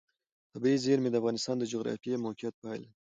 [0.53, 2.91] طبیعي زیرمې د افغانستان د جغرافیایي موقیعت پایله ده.